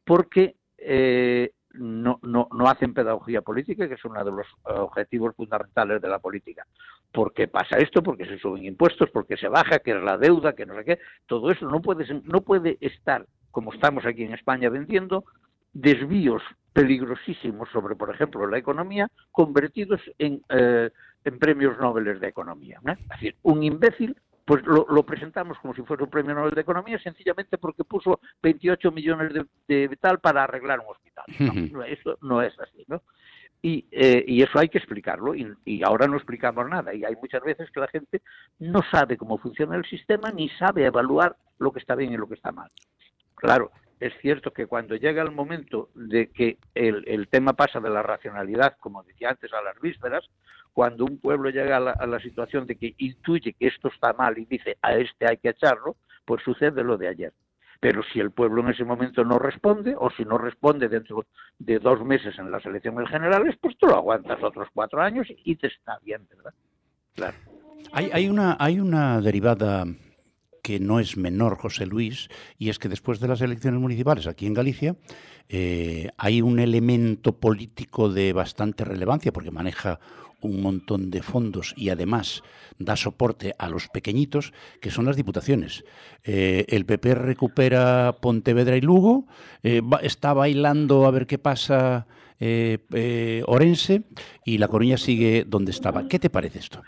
porque 0.04 0.56
eh, 0.78 1.52
no, 1.74 2.18
no, 2.22 2.48
no 2.52 2.68
hacen 2.68 2.94
pedagogía 2.94 3.42
política, 3.42 3.88
que 3.88 3.94
es 3.94 4.04
uno 4.04 4.24
de 4.24 4.30
los 4.30 4.46
objetivos 4.64 5.34
fundamentales 5.36 6.00
de 6.00 6.08
la 6.08 6.18
política. 6.18 6.66
¿Por 7.12 7.32
qué 7.32 7.48
pasa 7.48 7.78
esto? 7.78 8.02
Porque 8.02 8.26
se 8.26 8.38
suben 8.38 8.64
impuestos, 8.64 9.10
porque 9.10 9.36
se 9.36 9.48
baja, 9.48 9.80
que 9.80 9.92
es 9.92 10.02
la 10.02 10.16
deuda, 10.16 10.54
que 10.54 10.66
no 10.66 10.74
sé 10.76 10.84
qué. 10.84 10.98
Todo 11.26 11.50
eso 11.50 11.66
no 11.68 11.80
puede, 11.80 12.06
no 12.24 12.40
puede 12.40 12.78
estar, 12.80 13.26
como 13.50 13.72
estamos 13.72 14.04
aquí 14.04 14.24
en 14.24 14.34
España 14.34 14.68
vendiendo, 14.68 15.24
desvíos 15.72 16.42
peligrosísimos 16.72 17.68
sobre, 17.70 17.96
por 17.96 18.14
ejemplo, 18.14 18.46
la 18.46 18.58
economía, 18.58 19.08
convertidos 19.32 20.00
en, 20.18 20.42
eh, 20.48 20.90
en 21.24 21.38
premios 21.38 21.78
Nobel 21.78 22.20
de 22.20 22.28
Economía. 22.28 22.80
Es 22.84 23.08
decir, 23.08 23.36
un 23.42 23.62
imbécil 23.62 24.16
pues 24.44 24.64
lo, 24.66 25.02
presentamos 25.04 25.58
como 25.60 25.74
si 25.74 25.82
fuera 25.82 26.02
un 26.02 26.10
premio 26.10 26.34
Nobel 26.34 26.54
de 26.54 26.62
Economía 26.62 26.98
sencillamente 26.98 27.56
porque 27.56 27.84
puso 27.84 28.18
28 28.42 28.90
millones 28.90 29.32
de, 29.32 29.88
de 29.88 29.96
tal 29.96 30.18
para 30.18 30.42
arreglar 30.42 30.80
un 30.80 30.86
hospital. 30.90 31.70
No, 31.72 31.84
eso 31.84 32.18
no 32.22 32.42
es 32.42 32.58
así, 32.58 32.84
¿no? 32.88 33.02
Y, 33.62 33.86
eh, 33.92 34.24
y, 34.26 34.42
eso 34.42 34.58
hay 34.58 34.68
que 34.68 34.78
explicarlo 34.78 35.34
y, 35.34 35.46
y, 35.66 35.82
ahora 35.84 36.08
no 36.08 36.16
explicamos 36.16 36.66
nada 36.68 36.94
y 36.94 37.04
hay 37.04 37.14
muchas 37.16 37.42
veces 37.42 37.70
que 37.70 37.78
la 37.78 37.88
gente 37.88 38.22
no 38.58 38.80
sabe 38.90 39.18
cómo 39.18 39.36
funciona 39.36 39.76
el 39.76 39.84
sistema 39.84 40.30
ni 40.30 40.48
sabe 40.48 40.86
evaluar 40.86 41.36
lo 41.58 41.70
que 41.70 41.78
está 41.78 41.94
bien 41.94 42.12
y 42.12 42.16
lo 42.16 42.26
que 42.26 42.34
está 42.34 42.52
mal. 42.52 42.70
Claro, 43.34 43.70
es 44.00 44.14
cierto 44.22 44.52
que 44.52 44.66
cuando 44.66 44.96
llega 44.96 45.22
el 45.22 45.30
momento 45.30 45.90
de 45.94 46.30
que 46.30 46.56
el, 46.74 47.28
tema 47.28 47.52
pasa 47.52 47.80
de 47.80 47.90
la 47.90 48.02
racionalidad, 48.02 48.76
como 48.80 49.02
decía 49.02 49.28
antes, 49.30 49.52
a 49.52 49.62
las 49.62 49.78
vísperas, 49.78 50.24
cuando 50.72 51.04
un 51.04 51.18
pueblo 51.18 51.50
llega 51.50 51.76
a 51.76 52.06
la, 52.06 52.20
situación 52.20 52.66
de 52.66 52.76
que 52.76 52.94
intuye 52.96 53.52
que 53.52 53.66
esto 53.66 53.88
está 53.88 54.14
mal 54.14 54.38
y 54.38 54.46
dice 54.46 54.78
a 54.80 54.94
este 54.94 55.28
hay 55.28 55.36
que 55.36 55.50
echarlo, 55.50 55.96
pues 56.24 56.42
sucede 56.42 56.82
lo 56.82 56.96
de 56.96 57.08
ayer. 57.08 57.32
Pero 57.78 58.02
si 58.02 58.20
el 58.20 58.30
pueblo 58.30 58.62
en 58.62 58.68
ese 58.68 58.84
momento 58.84 59.24
no 59.24 59.38
responde, 59.38 59.94
o 59.98 60.10
si 60.10 60.24
no 60.24 60.38
responde 60.38 60.88
dentro 60.88 61.26
de 61.58 61.78
dos 61.78 62.02
meses 62.02 62.38
en 62.38 62.50
las 62.50 62.64
elecciones 62.64 63.08
generales, 63.08 63.56
pues 63.60 63.76
tú 63.76 63.86
lo 63.86 63.96
aguantas 63.96 64.42
otros 64.42 64.68
cuatro 64.72 65.02
años 65.02 65.26
y 65.44 65.56
te 65.56 65.66
está 65.66 65.98
bien, 66.02 66.26
¿verdad? 66.28 66.54
Claro. 67.14 67.36
Hay, 67.92 68.10
hay, 68.12 68.28
una, 68.28 68.56
hay 68.60 68.80
una 68.80 69.20
derivada 69.20 69.84
que 70.62 70.80
no 70.80 71.00
es 71.00 71.16
menor, 71.16 71.56
José 71.56 71.86
Luis, 71.86 72.28
y 72.58 72.68
es 72.68 72.78
que 72.78 72.88
después 72.88 73.20
de 73.20 73.28
las 73.28 73.40
elecciones 73.40 73.80
municipales 73.80 74.26
aquí 74.26 74.46
en 74.46 74.54
Galicia 74.54 74.96
eh, 75.52 76.10
hay 76.16 76.42
un 76.42 76.60
elemento 76.60 77.32
político 77.32 78.08
de 78.08 78.32
bastante 78.32 78.84
relevancia 78.84 79.32
porque 79.32 79.50
maneja 79.50 79.98
un 80.40 80.62
montón 80.62 81.10
de 81.10 81.22
fondos 81.22 81.74
y 81.76 81.90
además 81.90 82.42
da 82.78 82.94
soporte 82.94 83.54
a 83.58 83.68
los 83.68 83.88
pequeñitos, 83.88 84.52
que 84.80 84.92
son 84.92 85.06
las 85.06 85.16
diputaciones. 85.16 85.84
Eh, 86.22 86.66
el 86.68 86.86
PP 86.86 87.16
recupera 87.16 88.16
Pontevedra 88.22 88.76
y 88.76 88.80
Lugo, 88.80 89.26
eh, 89.64 89.82
está 90.02 90.32
bailando 90.32 91.04
a 91.04 91.10
ver 91.10 91.26
qué 91.26 91.38
pasa 91.38 92.06
Orense 93.46 94.04
y 94.46 94.56
La 94.56 94.68
Coruña 94.68 94.96
sigue 94.96 95.44
donde 95.46 95.72
estaba. 95.72 96.08
¿Qué 96.08 96.18
te 96.18 96.30
parece 96.30 96.60
esto? 96.60 96.82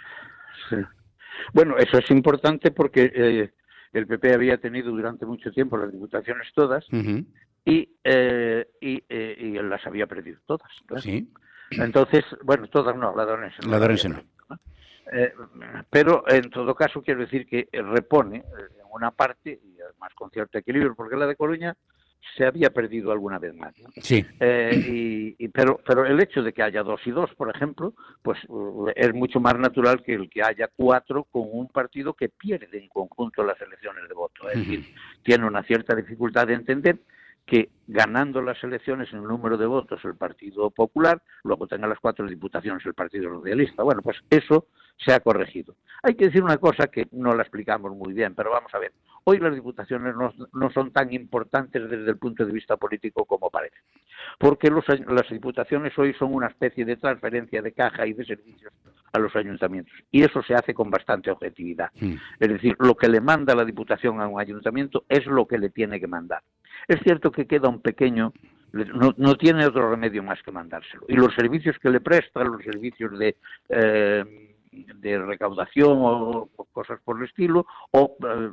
Bueno, 1.53 1.77
eso 1.77 1.99
es 1.99 2.11
importante 2.11 2.71
porque 2.71 3.51
el 3.93 4.07
PP 4.07 4.35
había 4.35 4.59
tenido 4.59 4.91
durante 4.91 5.27
mucho 5.27 5.51
tiempo 5.51 5.77
las 5.77 5.93
diputaciones 5.93 6.49
todas 6.55 6.87
y, 7.65 7.89
eh, 8.05 8.69
y, 8.81 9.03
eh, 9.09 9.37
y, 9.39 9.53
las 9.63 9.87
había 9.87 10.07
perdido 10.07 10.39
todas. 10.47 10.71
Sí. 10.99 11.31
Entonces, 11.71 12.25
bueno, 12.43 12.67
todas 12.69 12.97
no, 12.97 13.15
la 13.15 13.27
de 13.27 13.33
Orense. 13.33 13.67
La 13.67 13.79
de 13.79 14.09
no. 14.09 14.23
Eh, 15.13 15.35
pero 15.91 16.25
en 16.29 16.49
todo 16.51 16.75
caso 16.75 17.03
quiero 17.03 17.21
decir 17.21 17.47
que 17.47 17.69
repone 17.73 18.37
en 18.37 18.87
una 18.93 19.11
parte, 19.11 19.61
y 19.63 19.81
además 19.81 20.15
con 20.15 20.31
cierto 20.31 20.59
equilibrio, 20.59 20.95
porque 20.95 21.17
la 21.17 21.27
de 21.27 21.37
Coruña 21.37 21.77
se 22.37 22.47
había 22.47 22.71
perdido 22.71 23.13
alguna 23.13 23.39
vez 23.39 23.55
más. 23.55 23.75
Sí. 23.97 24.25
Eh, 24.41 25.35
y, 25.39 25.49
pero, 25.49 25.81
pero 25.87 26.07
el 26.07 26.21
hecho 26.21 26.43
de 26.43 26.53
que 26.53 26.63
haya 26.63 26.83
dos 26.83 27.01
y 27.07 27.11
dos, 27.11 27.35
por 27.35 27.55
ejemplo, 27.55 27.95
pues 28.23 28.39
eh, 28.45 28.93
es 28.97 29.15
mucho 29.15 29.41
más 29.41 29.59
natural 29.59 30.03
que 30.03 30.15
el 30.15 30.31
que 30.31 30.43
haya 30.43 30.69
cuatro 30.75 31.25
con 31.25 31.45
un 31.51 31.69
partido 31.69 32.15
que 32.15 32.29
pierde 32.29 32.79
en 32.79 32.89
conjunto 32.89 33.45
las 33.45 33.61
elecciones 33.61 34.09
de 34.09 34.15
voto. 34.15 34.49
Es 34.49 34.59
decir, 34.59 34.95
tiene 35.23 35.47
una 35.47 35.63
cierta 35.63 35.95
dificultad 35.95 36.47
de 36.47 36.55
entender 36.55 36.99
que 37.45 37.71
ganando 37.87 38.41
las 38.41 38.63
elecciones 38.63 39.13
en 39.13 39.19
el 39.19 39.25
número 39.25 39.57
de 39.57 39.67
votos 39.67 40.01
el 40.05 40.15
Partido 40.15 40.71
Popular, 40.71 41.21
luego 41.43 41.67
tenga 41.67 41.89
las 41.89 41.99
cuatro 41.99 42.27
diputaciones 42.27 42.85
el 42.87 42.95
Partido 42.95 43.35
Socialista. 43.35 43.83
Bueno, 43.83 44.01
pues 44.01 44.19
eso 44.31 44.69
se 44.97 45.13
ha 45.13 45.21
corregido. 45.21 45.75
Hay 46.03 46.15
que 46.15 46.27
decir 46.27 46.43
una 46.43 46.59
cosa 46.59 46.87
que 46.87 47.09
no 47.13 47.35
la 47.35 47.43
explicamos 47.43 47.95
muy 47.97 48.13
bien, 48.13 48.35
pero 48.35 48.51
vamos 48.51 48.73
a 48.75 48.79
ver. 48.79 48.93
Hoy 49.25 49.39
las 49.39 49.55
diputaciones 49.55 50.15
no, 50.17 50.71
son 50.71 50.91
tan 50.91 51.13
importantes 51.13 51.89
desde 51.89 52.11
el 52.11 52.17
punto 52.17 52.45
de 52.45 52.53
vista 52.53 52.77
político 52.77 53.25
como 53.25 53.51
parece, 53.51 53.77
porque 54.39 54.71
las 54.71 55.29
diputaciones 55.31 55.97
hoy 55.99 56.13
son 56.15 56.35
una 56.35 56.49
especie 56.49 56.85
de 56.85 56.97
transferencia 56.97 57.63
de 57.63 57.73
caja 57.73 58.07
y 58.07 58.15
de 58.15 58.25
servicios 58.25 58.73
a 59.13 59.19
los 59.19 59.35
ayuntamientos, 59.37 59.95
y 60.11 60.23
eso 60.23 60.43
se 60.43 60.55
hace 60.55 60.75
con 60.75 60.91
bastante 60.91 61.31
objetividad. 61.31 61.91
Es 62.41 62.49
decir, 62.49 62.75
lo 62.81 62.95
que 62.95 63.09
le 63.09 63.21
manda 63.21 63.55
la 63.55 63.65
diputación 63.65 64.21
a 64.21 64.27
un 64.27 64.41
ayuntamiento 64.41 65.05
es 65.09 65.27
lo 65.27 65.47
que 65.47 65.59
le 65.59 65.71
tiene 65.71 66.01
que 66.01 66.07
mandar. 66.07 66.43
Es 66.89 66.99
cierto 67.03 67.31
que 67.31 67.47
queda 67.47 67.69
un 67.69 67.81
pequeño 67.81 68.33
no, 68.73 69.35
tiene 69.37 69.67
otro 69.67 69.91
remedio 69.91 70.23
más 70.23 70.43
que 70.43 70.51
mandárselo. 70.51 71.05
Y 71.09 71.15
los 71.15 71.35
servicios 71.35 71.79
que 71.79 71.91
le 71.91 72.01
presta, 72.01 72.43
los 72.43 72.63
servicios 72.63 73.19
de 73.19 73.37
eh, 73.69 74.52
de 74.73 75.19
recaudación 75.19 75.99
o, 76.01 76.49
cosas 76.73 77.01
por 77.05 77.19
el 77.19 77.25
estilo, 77.25 77.67
o 77.91 78.17
eh, 78.27 78.51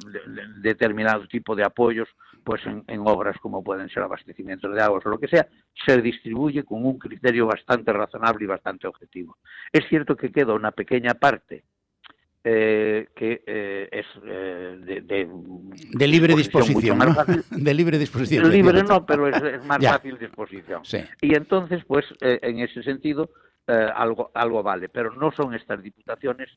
determinado 0.62 1.28
tipo 1.28 1.56
de 1.56 1.64
apoyos 1.64 2.10
pues 2.44 2.62
en, 2.66 3.00
obras 3.06 3.38
como 3.42 3.64
pueden 3.64 3.90
ser 3.90 4.04
abastecimientos 4.04 4.74
de 4.74 4.82
aguas 4.82 5.06
o 5.06 5.10
lo 5.10 5.20
que 5.20 5.28
sea, 5.28 5.48
se 5.86 6.02
distribuye 6.02 6.64
con 6.64 6.86
un 6.86 6.98
criterio 6.98 7.46
bastante 7.46 7.94
razonable 7.94 8.46
y 8.46 8.48
bastante 8.48 8.88
objetivo. 8.88 9.38
Es 9.72 9.88
cierto 9.88 10.16
que 10.16 10.32
queda 10.32 10.54
una 10.54 10.72
pequeña 10.72 11.14
parte 11.14 11.64
eh, 12.44 13.08
que 13.16 13.44
eh, 13.46 13.90
es 13.92 14.06
de, 14.24 15.02
de, 15.92 16.08
libre 16.08 16.34
disposición, 16.36 16.98
de 17.52 17.74
libre 17.74 17.98
disposición. 17.98 18.50
Libre 18.50 18.84
no, 18.84 19.06
pero 19.06 19.28
es, 19.28 19.66
más 19.66 19.86
fácil 19.86 20.18
disposición. 20.18 20.82
Y 21.22 21.36
entonces, 21.36 21.84
pues, 21.86 22.06
en 22.22 22.60
ese 22.60 22.82
sentido, 22.84 23.30
eh, 23.68 23.88
algo, 23.96 24.32
algo 24.34 24.64
vale, 24.64 24.90
pero 24.90 25.14
no 25.14 25.32
son 25.32 25.54
estas 25.54 25.84
diputaciones 25.84 26.50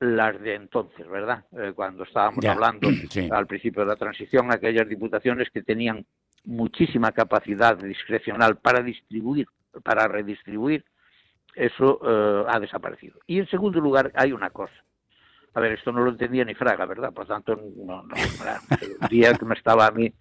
las 0.00 0.40
de 0.40 0.54
entonces, 0.54 1.08
¿verdad? 1.08 1.44
Eh, 1.56 1.72
cuando 1.72 2.02
estábamos 2.02 2.44
hablando 2.44 2.88
al 3.30 3.46
principio 3.46 3.82
de 3.82 3.88
la 3.88 3.94
transición, 3.96 4.50
aquellas 4.50 4.88
diputaciones 4.88 5.50
que 5.50 5.62
tenían 5.62 6.04
muchísima 6.44 7.12
capacidad 7.12 7.76
discrecional 7.76 8.56
para 8.56 8.82
distribuir, 8.82 9.46
para 9.84 10.08
redistribuir, 10.08 10.84
eso 11.54 12.00
eh, 12.04 12.44
ha 12.48 12.58
desaparecido. 12.58 13.20
Y 13.28 13.38
en 13.38 13.48
segundo 13.48 13.80
lugar, 13.80 14.10
hay 14.16 14.32
una 14.32 14.50
cosa. 14.50 14.74
A 15.54 15.60
ver, 15.60 15.72
esto 15.72 15.92
no 15.92 16.00
lo 16.00 16.10
entendía 16.10 16.44
ni 16.44 16.54
Fraga, 16.54 16.86
¿verdad? 16.86 17.12
Por 17.12 17.26
tanto, 17.26 17.54
no, 17.54 18.02
no, 18.02 18.14
el 19.00 19.08
día 19.08 19.32
que 19.34 19.44
me 19.44 19.54
estaba 19.54 19.86
a 19.86 19.90
mí 19.92 20.12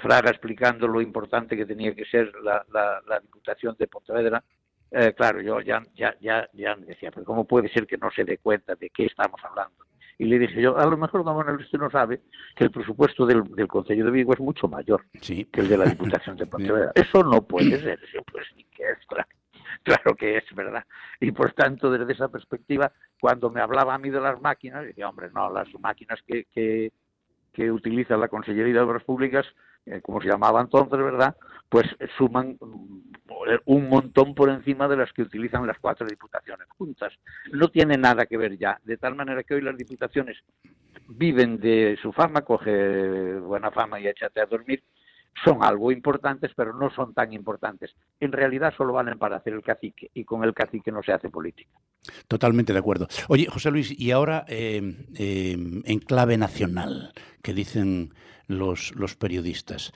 Fraga 0.00 0.30
explicando 0.30 0.86
lo 0.86 1.00
importante 1.00 1.56
que 1.56 1.66
tenía 1.66 1.94
que 1.94 2.04
ser 2.04 2.32
la, 2.44 2.64
la 2.72 3.20
Diputación 3.20 3.74
de 3.78 3.88
Pontevedra, 3.88 4.44
eh, 4.92 5.14
claro, 5.14 5.40
yo 5.40 5.60
ya, 5.60 5.82
ya, 5.94 6.14
ya, 6.20 6.48
ya 6.52 6.76
decía, 6.76 7.10
pero 7.10 7.24
¿cómo 7.24 7.46
puede 7.46 7.68
ser 7.70 7.86
que 7.86 7.96
no 7.96 8.10
se 8.10 8.24
dé 8.24 8.38
cuenta 8.38 8.74
de 8.74 8.90
qué 8.90 9.06
estamos 9.06 9.40
hablando? 9.42 9.84
Y 10.18 10.26
le 10.26 10.38
dije 10.38 10.60
yo, 10.60 10.76
a 10.76 10.86
lo 10.86 10.96
mejor 10.96 11.24
don 11.24 11.36
Manuel 11.36 11.56
usted 11.56 11.78
no 11.78 11.90
sabe 11.90 12.20
que 12.54 12.64
el 12.64 12.70
presupuesto 12.70 13.24
del, 13.24 13.42
del 13.56 13.66
Consejo 13.66 14.04
de 14.04 14.10
Vigo 14.10 14.34
es 14.34 14.40
mucho 14.40 14.68
mayor 14.68 15.04
que 15.20 15.48
el 15.54 15.68
de 15.68 15.78
la 15.78 15.86
Diputación 15.86 16.36
de 16.36 16.46
Pontevedra. 16.46 16.92
Eso 16.94 17.24
no 17.24 17.42
puede 17.42 17.80
ser, 17.80 17.98
pues 18.30 18.46
sí 18.54 18.66
que 18.70 18.84
es, 18.84 18.98
claro, 19.06 19.28
claro 19.82 20.14
que 20.14 20.36
es 20.36 20.44
verdad. 20.54 20.84
Y 21.20 21.32
por 21.32 21.52
tanto, 21.54 21.90
desde 21.90 22.12
esa 22.12 22.28
perspectiva, 22.28 22.92
cuando 23.20 23.50
me 23.50 23.60
hablaba 23.60 23.94
a 23.94 23.98
mí 23.98 24.10
de 24.10 24.20
las 24.20 24.40
máquinas, 24.40 24.84
decía, 24.84 25.08
hombre, 25.08 25.30
no, 25.34 25.50
las 25.50 25.68
máquinas 25.80 26.20
que, 26.26 26.44
que, 26.44 26.92
que 27.52 27.72
utiliza 27.72 28.16
la 28.16 28.28
Consellería 28.28 28.74
de 28.74 28.80
Obras 28.80 29.04
Públicas, 29.04 29.46
eh, 29.86 30.00
como 30.00 30.20
se 30.20 30.28
llamaba 30.28 30.60
entonces, 30.60 30.98
¿verdad? 30.98 31.36
Pues 31.68 31.86
suman 32.16 32.58
un 33.64 33.88
montón 33.88 34.34
por 34.34 34.50
encima 34.50 34.88
de 34.88 34.96
las 34.96 35.12
que 35.12 35.22
utilizan 35.22 35.66
las 35.66 35.78
cuatro 35.78 36.06
diputaciones 36.06 36.68
juntas. 36.76 37.12
No 37.52 37.68
tiene 37.68 37.96
nada 37.96 38.26
que 38.26 38.36
ver 38.36 38.58
ya, 38.58 38.78
de 38.84 38.96
tal 38.96 39.14
manera 39.14 39.42
que 39.42 39.54
hoy 39.54 39.62
las 39.62 39.76
diputaciones 39.76 40.36
viven 41.08 41.58
de 41.58 41.98
su 42.00 42.12
fama, 42.12 42.42
coge 42.42 43.34
buena 43.38 43.70
fama 43.70 44.00
y 44.00 44.06
échate 44.06 44.40
a 44.40 44.46
dormir, 44.46 44.82
son 45.44 45.64
algo 45.64 45.90
importantes, 45.90 46.52
pero 46.54 46.72
no 46.74 46.90
son 46.90 47.14
tan 47.14 47.32
importantes. 47.32 47.94
En 48.20 48.32
realidad 48.32 48.72
solo 48.76 48.92
valen 48.92 49.18
para 49.18 49.36
hacer 49.36 49.54
el 49.54 49.62
cacique 49.62 50.10
y 50.14 50.24
con 50.24 50.44
el 50.44 50.54
cacique 50.54 50.92
no 50.92 51.02
se 51.02 51.12
hace 51.12 51.30
política. 51.30 51.70
Totalmente 52.28 52.72
de 52.72 52.78
acuerdo. 52.78 53.08
Oye, 53.28 53.46
José 53.46 53.70
Luis, 53.70 53.98
y 53.98 54.10
ahora 54.10 54.44
eh, 54.48 55.06
eh, 55.16 55.56
en 55.84 55.98
clave 56.00 56.36
nacional, 56.36 57.12
que 57.42 57.54
dicen 57.54 58.14
los, 58.46 58.94
los 58.94 59.16
periodistas. 59.16 59.92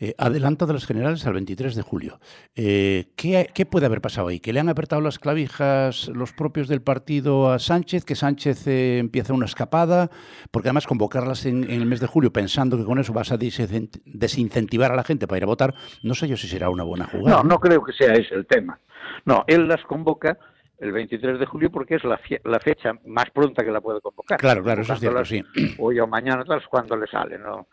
Eh, 0.00 0.14
de 0.16 0.72
las 0.72 0.86
generales 0.86 1.26
al 1.26 1.32
23 1.32 1.74
de 1.74 1.82
julio. 1.82 2.20
Eh, 2.54 3.12
¿qué, 3.16 3.66
puede 3.66 3.86
haber 3.86 4.00
pasado 4.00 4.28
ahí? 4.28 4.38
¿Que 4.38 4.52
le 4.52 4.60
han 4.60 4.68
apretado 4.68 5.02
las 5.02 5.18
clavijas 5.18 6.08
los 6.08 6.32
propios 6.32 6.68
del 6.68 6.82
partido 6.82 7.50
a 7.50 7.58
Sánchez? 7.58 8.04
¿Que 8.04 8.14
Sánchez 8.14 8.66
eh, 8.68 8.98
empieza 8.98 9.32
una 9.32 9.46
escapada? 9.46 10.08
Porque 10.52 10.68
además 10.68 10.86
convocarlas 10.86 11.46
en, 11.46 11.68
el 11.68 11.86
mes 11.86 11.98
de 11.98 12.06
julio 12.06 12.32
pensando 12.32 12.76
que 12.76 12.84
con 12.84 13.00
eso 13.00 13.12
vas 13.12 13.32
a 13.32 13.38
desincentivar 13.38 14.92
a 14.92 14.96
la 14.96 15.02
gente 15.02 15.26
para 15.26 15.38
ir 15.38 15.44
a 15.44 15.46
votar, 15.46 15.74
no 16.02 16.14
sé 16.14 16.28
yo 16.28 16.36
si 16.36 16.46
será 16.46 16.70
una 16.70 16.84
buena 16.84 17.06
jugada. 17.06 17.38
No, 17.38 17.48
no 17.48 17.58
creo 17.58 17.82
que 17.82 17.92
sea 17.92 18.14
ese 18.14 18.34
el 18.36 18.46
tema. 18.46 18.78
No, 19.24 19.44
él 19.48 19.66
las 19.66 19.82
convoca 19.82 20.38
el 20.78 20.92
23 20.92 21.38
de 21.38 21.46
julio 21.46 21.70
porque 21.70 21.96
es 21.96 22.04
la, 22.04 22.20
la, 22.44 22.60
fecha 22.60 22.92
más 23.06 23.30
pronta 23.30 23.64
que 23.64 23.70
la 23.70 23.80
puede 23.80 24.00
convocar. 24.00 24.38
Claro, 24.38 24.62
claro, 24.62 24.82
eso 24.82 24.92
es 24.92 25.00
cierto, 25.00 25.24
sí. 25.24 25.44
Hoy 25.78 25.98
o 25.98 26.06
mañana, 26.06 26.44
tal, 26.44 26.62
cuando 26.68 26.96
le 26.96 27.06
sale, 27.06 27.38
¿no? 27.38 27.68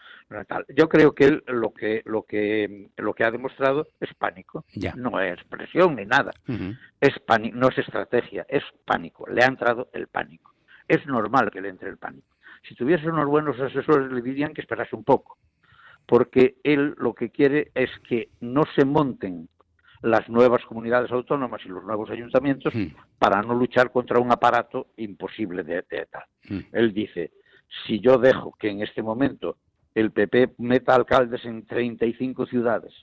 tal. 0.47 0.65
Yo 0.75 0.89
creo 0.89 1.13
que 1.13 1.25
él 1.25 1.43
lo 1.47 1.71
que 1.71 2.01
lo 2.05 2.23
que 2.23 2.89
lo 2.97 3.13
que 3.13 3.23
ha 3.23 3.31
demostrado 3.31 3.87
es 3.99 4.13
pánico, 4.15 4.65
no 4.95 5.19
es 5.19 5.43
presión 5.45 5.95
ni 5.95 6.05
nada. 6.05 6.31
Es 6.99 7.19
pánico, 7.19 7.57
no 7.57 7.69
es 7.69 7.77
estrategia, 7.77 8.45
es 8.49 8.63
pánico. 8.85 9.27
Le 9.29 9.43
ha 9.43 9.47
entrado 9.47 9.89
el 9.93 10.07
pánico. 10.07 10.53
Es 10.87 11.05
normal 11.05 11.51
que 11.51 11.61
le 11.61 11.69
entre 11.69 11.89
el 11.89 11.97
pánico. 11.97 12.35
Si 12.67 12.75
tuviese 12.75 13.07
unos 13.07 13.27
buenos 13.27 13.59
asesores 13.59 14.11
le 14.11 14.21
dirían 14.21 14.53
que 14.53 14.61
esperase 14.61 14.95
un 14.95 15.03
poco, 15.03 15.37
porque 16.07 16.55
él 16.63 16.95
lo 16.97 17.13
que 17.13 17.29
quiere 17.29 17.71
es 17.75 17.89
que 18.07 18.29
no 18.39 18.63
se 18.75 18.85
monten 18.85 19.47
las 20.05 20.29
nuevas 20.29 20.63
comunidades 20.65 21.11
autónomas 21.11 21.61
y 21.65 21.69
los 21.69 21.83
nuevos 21.83 22.11
ayuntamientos 22.11 22.71
para 23.17 23.41
no 23.41 23.55
luchar 23.55 23.91
contra 23.91 24.19
un 24.19 24.31
aparato 24.31 24.87
imposible 24.97 25.63
de, 25.63 25.81
tal. 25.81 26.23
Él 26.71 26.93
dice, 26.93 27.31
si 27.85 27.99
yo 27.99 28.19
dejo 28.19 28.53
que 28.59 28.69
en 28.69 28.83
este 28.83 29.01
momento 29.01 29.57
el 29.95 30.11
PP 30.11 30.55
meta 30.59 30.93
alcaldes 30.93 31.43
en 31.45 31.65
35 31.65 32.45
ciudades, 32.45 32.93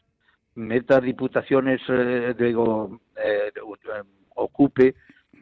meta 0.55 1.01
diputaciones, 1.01 1.81
eh, 1.89 2.35
digo, 2.39 3.01
eh, 3.17 3.51
ocupe 4.37 4.95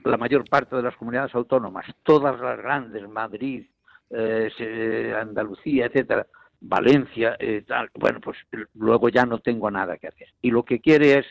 la 0.04 0.16
mayor 0.16 0.48
parte 0.48 0.76
de 0.76 0.82
las 0.82 0.96
comunidades 0.96 1.34
autónomas, 1.34 1.84
todas 2.04 2.40
las 2.40 2.56
grandes, 2.56 3.06
Madrid, 3.06 3.66
eh, 4.08 5.14
Andalucía, 5.14 5.86
etcétera, 5.86 6.26
Valencia, 6.58 7.36
tal, 7.66 7.90
bueno, 7.94 8.20
pues 8.20 8.38
luego 8.74 9.10
ya 9.10 9.26
no 9.26 9.40
tengo 9.40 9.70
nada 9.70 9.98
que 9.98 10.08
hacer. 10.08 10.28
Y 10.40 10.50
lo 10.50 10.62
que 10.62 10.80
quiere 10.80 11.18
es 11.18 11.26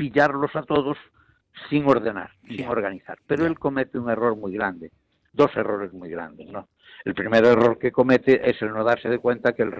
pillarlos 0.00 0.56
a 0.56 0.62
todos 0.62 0.96
sin 1.68 1.86
ordenar, 1.86 2.30
sin 2.48 2.66
organizar. 2.66 3.18
Pero 3.26 3.44
él 3.44 3.58
comete 3.58 3.98
un 3.98 4.08
error 4.08 4.34
muy 4.34 4.54
grande, 4.54 4.90
dos 5.30 5.54
errores 5.56 5.92
muy 5.92 6.08
grandes, 6.08 6.48
¿no? 6.48 6.68
El 7.04 7.14
primer 7.14 7.44
error 7.44 7.78
que 7.78 7.92
comete 7.92 8.48
es 8.48 8.60
el 8.62 8.70
no 8.70 8.82
darse 8.82 9.10
de 9.10 9.18
cuenta 9.18 9.52
que 9.52 9.62
el, 9.62 9.72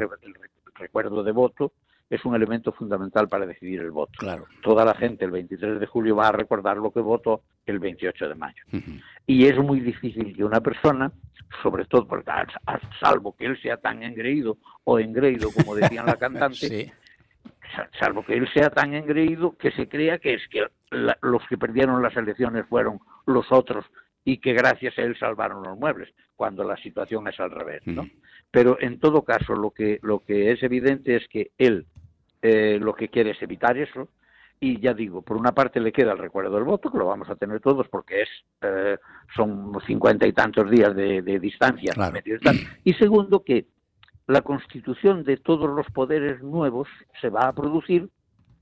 recuerdo 0.74 1.22
de 1.22 1.32
voto 1.32 1.72
es 2.10 2.22
un 2.26 2.34
elemento 2.34 2.70
fundamental 2.72 3.28
para 3.28 3.46
decidir 3.46 3.80
el 3.80 3.92
voto. 3.92 4.12
Claro. 4.18 4.44
Toda 4.62 4.84
la 4.84 4.94
gente 4.94 5.24
el 5.24 5.30
23 5.30 5.80
de 5.80 5.86
julio 5.86 6.16
va 6.16 6.28
a 6.28 6.32
recordar 6.32 6.76
lo 6.76 6.90
que 6.90 7.00
votó 7.00 7.42
el 7.64 7.78
28 7.78 8.28
de 8.28 8.34
mayo. 8.34 8.62
Y 9.26 9.46
es 9.46 9.56
muy 9.56 9.80
difícil 9.80 10.36
que 10.36 10.44
una 10.44 10.60
persona, 10.60 11.10
sobre 11.62 11.86
todo 11.86 12.06
porque, 12.06 12.30
salvo 13.00 13.34
que 13.36 13.46
él 13.46 13.60
sea 13.62 13.78
tan 13.78 14.02
engreído 14.02 14.58
o 14.84 14.98
engreído 14.98 15.50
como 15.50 15.74
decían 15.74 16.04
la 16.04 16.16
cantante, 16.18 16.92
salvo 17.98 18.24
que 18.24 18.34
él 18.34 18.48
sea 18.52 18.70
tan 18.70 18.94
engreído 18.94 19.56
que 19.56 19.70
se 19.72 19.88
crea 19.88 20.18
que 20.18 20.34
es 20.34 20.42
que 20.48 20.66
los 21.22 21.46
que 21.48 21.58
perdieron 21.58 22.02
las 22.02 22.16
elecciones 22.16 22.66
fueron 22.66 23.00
los 23.26 23.50
otros 23.50 23.84
y 24.24 24.38
que 24.38 24.52
gracias 24.52 24.98
a 24.98 25.02
él 25.02 25.16
salvaron 25.18 25.62
los 25.62 25.78
muebles, 25.78 26.12
cuando 26.36 26.64
la 26.64 26.76
situación 26.76 27.26
es 27.28 27.38
al 27.40 27.50
revés, 27.50 27.82
¿no? 27.86 28.06
Pero 28.50 28.76
en 28.80 28.98
todo 28.98 29.22
caso, 29.22 29.54
lo 29.54 29.70
que, 29.70 29.98
lo 30.02 30.20
que 30.20 30.52
es 30.52 30.62
evidente 30.62 31.16
es 31.16 31.26
que 31.28 31.52
él 31.56 31.86
eh, 32.42 32.78
lo 32.80 32.94
que 32.94 33.08
quiere 33.08 33.30
es 33.30 33.42
evitar 33.42 33.76
eso. 33.76 34.08
Y 34.62 34.78
ya 34.78 34.92
digo, 34.92 35.22
por 35.22 35.38
una 35.38 35.52
parte 35.52 35.80
le 35.80 35.92
queda 35.92 36.12
el 36.12 36.18
recuerdo 36.18 36.54
del 36.54 36.64
voto, 36.64 36.90
que 36.90 36.98
lo 36.98 37.06
vamos 37.06 37.30
a 37.30 37.36
tener 37.36 37.60
todos 37.60 37.88
porque 37.88 38.22
es 38.22 38.28
eh, 38.60 38.98
son 39.34 39.72
cincuenta 39.86 40.26
y 40.26 40.32
tantos 40.32 40.70
días 40.70 40.94
de, 40.94 41.22
distancia. 41.40 41.94
Y 42.84 42.92
segundo, 42.94 43.42
que 43.42 43.66
la 44.30 44.42
constitución 44.42 45.24
de 45.24 45.36
todos 45.36 45.68
los 45.68 45.86
poderes 45.90 46.40
nuevos 46.40 46.88
se 47.20 47.30
va 47.30 47.48
a 47.48 47.52
producir 47.52 48.08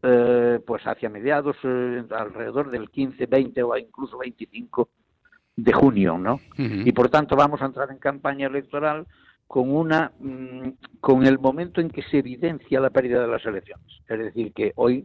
eh, 0.02 0.60
pues 0.66 0.82
hacia 0.84 1.10
mediados, 1.10 1.56
alrededor 1.62 2.70
del 2.70 2.88
15, 2.88 3.26
20 3.26 3.62
o 3.62 3.76
incluso 3.76 4.16
25 4.16 4.88
de 5.56 5.72
junio, 5.72 6.16
¿no? 6.16 6.40
Y 6.56 6.92
por 6.92 7.10
tanto 7.10 7.36
vamos 7.36 7.60
a 7.60 7.66
entrar 7.66 7.90
en 7.90 7.98
campaña 7.98 8.46
electoral 8.46 9.06
con 9.46 9.74
una 9.74 10.12
mm, 10.20 10.68
con 11.00 11.26
el 11.26 11.38
momento 11.38 11.80
en 11.80 11.90
que 11.90 12.02
se 12.02 12.18
evidencia 12.18 12.80
la 12.80 12.90
pérdida 12.90 13.20
de 13.20 13.28
las 13.28 13.44
elecciones. 13.44 13.86
Es 14.08 14.18
decir, 14.18 14.52
que 14.54 14.72
hoy 14.76 15.04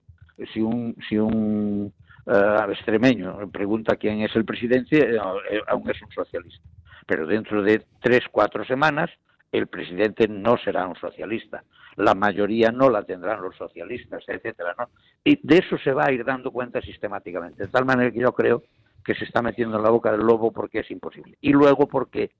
si 0.54 0.62
un 0.62 0.96
si 1.10 1.18
un 1.18 1.92
uh, 2.26 2.72
extremeño 2.72 3.50
pregunta 3.52 3.98
quién 3.98 4.22
es 4.22 4.34
el 4.36 4.46
presidente, 4.46 4.98
eh, 4.98 5.20
eh, 5.50 5.62
aún 5.68 5.90
es 5.90 6.02
un 6.02 6.12
socialista. 6.12 6.64
Pero 7.06 7.28
dentro 7.28 7.64
de 7.64 7.84
tres 8.00 8.24
cuatro 8.32 8.64
semanas 8.64 9.10
el 9.54 9.68
presidente 9.68 10.28
no 10.28 10.58
será 10.58 10.88
un 10.88 10.96
socialista. 10.96 11.64
La 11.96 12.16
mayoría 12.16 12.72
no 12.72 12.90
la 12.90 13.04
tendrán 13.04 13.40
los 13.40 13.56
socialistas, 13.56 14.24
etcétera, 14.28 14.74
¿no? 14.78 14.90
Y 15.24 15.40
de 15.48 15.60
eso 15.60 15.78
se 15.78 15.94
va 15.94 16.06
a 16.08 16.12
ir 16.12 16.26
dando 16.26 16.52
cuenta 16.52 16.82
sistemáticamente. 16.82 17.64
De 17.64 17.70
tal 17.70 17.86
manera 17.86 18.12
que 18.12 18.20
yo 18.20 18.34
creo 18.34 18.64
que 19.06 19.14
se 19.14 19.26
está 19.26 19.44
metiendo 19.44 19.78
en 19.78 19.84
la 19.84 19.92
boca 19.92 20.12
del 20.12 20.22
lobo 20.22 20.52
porque 20.52 20.80
es 20.80 20.90
imposible. 20.90 21.38
Y 21.40 21.52
luego 21.52 21.88
porque 21.88 22.32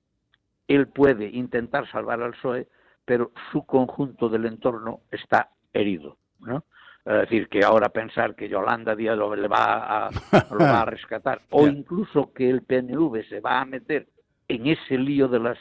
él 0.66 0.88
puede 0.88 1.26
intentar 1.26 1.88
salvar 1.88 2.20
al 2.20 2.32
PSOE, 2.32 2.66
pero 3.04 3.30
su 3.52 3.64
conjunto 3.64 4.28
del 4.28 4.46
entorno 4.46 5.02
está 5.12 5.50
herido, 5.72 6.16
¿no? 6.40 6.64
Es 7.04 7.20
decir, 7.20 7.48
que 7.48 7.62
ahora 7.62 7.90
pensar 7.90 8.34
que 8.34 8.48
Yolanda 8.48 8.96
Díaz 8.96 9.16
lo, 9.16 9.36
le 9.36 9.46
va 9.46 10.06
a, 10.06 10.10
lo 10.50 10.58
va 10.58 10.80
a 10.80 10.84
rescatar, 10.86 11.42
o 11.50 11.68
incluso 11.68 12.32
que 12.32 12.50
el 12.50 12.62
PNV 12.62 13.22
se 13.28 13.40
va 13.40 13.60
a 13.60 13.64
meter 13.66 14.08
en 14.48 14.66
ese 14.66 14.98
lío 14.98 15.28
de 15.28 15.38
las 15.38 15.58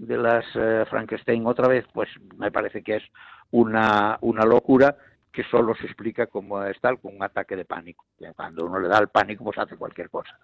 de 0.00 0.16
las 0.16 0.44
eh, 0.54 0.84
Frankenstein 0.88 1.46
otra 1.46 1.68
vez, 1.68 1.84
pues 1.92 2.08
me 2.36 2.50
parece 2.50 2.82
que 2.82 2.96
es 2.96 3.02
una, 3.50 4.16
una 4.22 4.44
locura 4.44 4.96
que 5.30 5.44
solo 5.44 5.74
se 5.74 5.84
explica 5.84 6.26
como 6.26 6.62
es 6.64 6.80
tal, 6.80 6.98
con 6.98 7.14
un 7.14 7.22
ataque 7.22 7.54
de 7.54 7.64
pánico. 7.64 8.06
Cuando 8.34 8.64
uno 8.64 8.80
le 8.80 8.88
da 8.88 8.98
el 8.98 9.08
pánico, 9.08 9.44
pues 9.44 9.58
hace 9.58 9.76
cualquier 9.76 10.08
cosa. 10.08 10.36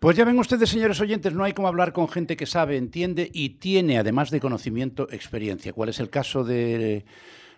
Pues 0.00 0.16
ya 0.16 0.24
ven 0.24 0.38
ustedes, 0.38 0.68
señores 0.68 1.00
oyentes, 1.00 1.32
no 1.32 1.44
hay 1.44 1.52
como 1.52 1.68
hablar 1.68 1.92
con 1.92 2.08
gente 2.08 2.36
que 2.36 2.46
sabe, 2.46 2.76
entiende 2.76 3.30
y 3.32 3.50
tiene, 3.50 3.98
además 3.98 4.30
de 4.30 4.40
conocimiento, 4.40 5.06
experiencia. 5.10 5.72
¿Cuál 5.72 5.90
es 5.90 6.00
el 6.00 6.10
caso 6.10 6.44
de 6.44 7.04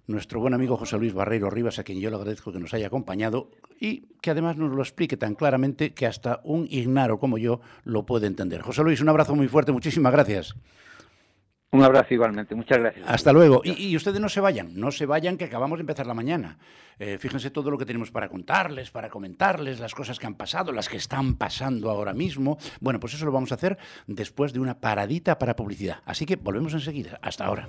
nuestro 0.06 0.40
buen 0.40 0.54
amigo 0.54 0.76
José 0.76 0.98
Luis 0.98 1.14
Barreiro 1.14 1.50
Rivas, 1.50 1.78
a 1.78 1.84
quien 1.84 2.00
yo 2.00 2.10
le 2.10 2.16
agradezco 2.16 2.52
que 2.52 2.58
nos 2.58 2.74
haya 2.74 2.88
acompañado 2.88 3.50
y 3.80 4.00
que 4.20 4.30
además 4.30 4.56
nos 4.56 4.72
lo 4.72 4.82
explique 4.82 5.16
tan 5.16 5.34
claramente 5.34 5.94
que 5.94 6.06
hasta 6.06 6.40
un 6.44 6.66
ignaro 6.70 7.18
como 7.18 7.38
yo 7.38 7.60
lo 7.84 8.04
puede 8.04 8.26
entender. 8.26 8.62
José 8.62 8.82
Luis, 8.82 9.00
un 9.00 9.08
abrazo 9.08 9.34
muy 9.34 9.48
fuerte, 9.48 9.72
muchísimas 9.72 10.12
gracias. 10.12 10.54
Un 11.70 11.82
abrazo 11.82 12.14
igualmente, 12.14 12.54
muchas 12.54 12.78
gracias. 12.78 13.04
Hasta 13.06 13.30
luego. 13.30 13.60
Y, 13.62 13.94
ustedes 13.94 14.20
no 14.20 14.30
se 14.30 14.40
vayan, 14.40 14.70
no 14.74 14.90
se 14.90 15.04
vayan, 15.04 15.36
que 15.36 15.44
acabamos 15.44 15.78
de 15.78 15.82
empezar 15.82 16.06
la 16.06 16.14
mañana. 16.14 16.58
Eh, 16.98 17.18
fíjense 17.18 17.50
todo 17.50 17.70
lo 17.70 17.76
que 17.76 17.84
tenemos 17.84 18.10
para 18.10 18.28
contarles, 18.30 18.90
para 18.90 19.10
comentarles, 19.10 19.78
las 19.78 19.94
cosas 19.94 20.18
que 20.18 20.26
han 20.26 20.34
pasado, 20.34 20.72
las 20.72 20.88
que 20.88 20.96
están 20.96 21.34
pasando 21.34 21.90
ahora 21.90 22.14
mismo. 22.14 22.56
Bueno, 22.80 23.00
pues 23.00 23.14
eso 23.14 23.26
lo 23.26 23.32
vamos 23.32 23.52
a 23.52 23.56
hacer 23.56 23.76
después 24.06 24.54
de 24.54 24.60
una 24.60 24.80
paradita 24.80 25.38
para 25.38 25.56
publicidad. 25.56 25.98
Así 26.06 26.24
que 26.24 26.36
volvemos 26.36 26.72
enseguida. 26.72 27.18
Hasta 27.20 27.44
ahora. 27.44 27.66